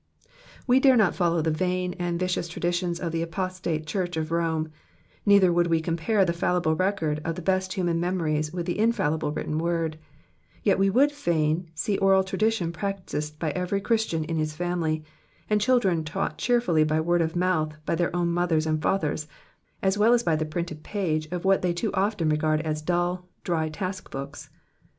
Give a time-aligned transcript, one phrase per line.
[0.65, 4.71] We dare not follow the vain and vicious traditions of the apostate church of Rome,
[5.27, 9.31] neither would we compare the fallible record of the best human memories with the infallible
[9.31, 9.99] written word,
[10.63, 15.03] yet would we fain see oral tradition practised by every Christian in his family,
[15.51, 19.27] and children taught cheerfully by word of mouth by their own mothers and fathers,
[19.83, 23.27] as well as by the printed pages of what they too often regard as dull,
[23.43, 24.49] dry task books.